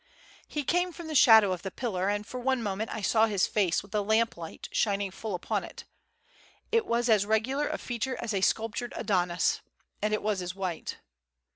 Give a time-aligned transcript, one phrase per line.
[0.47, 3.45] He came from the shadow of the pillar, and for one minute I saw his
[3.45, 5.83] face with the lamplight shining full upon it.
[6.71, 9.61] It was as regular of feature as a sculptured Adonis,
[10.01, 10.97] and it was as white.